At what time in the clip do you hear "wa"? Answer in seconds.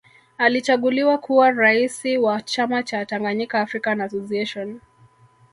2.17-2.41